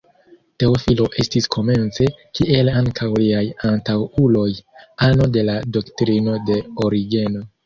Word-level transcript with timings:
Teofilo 0.61 1.03
estis 1.23 1.47
komence, 1.55 2.07
kiel 2.39 2.71
ankaŭ 2.79 3.11
liaj 3.25 3.43
antaŭuloj, 3.73 4.47
ano 5.11 5.29
de 5.37 5.45
la 5.53 5.61
doktrino 5.77 6.37
de 6.51 6.59
Origeno. 6.89 7.47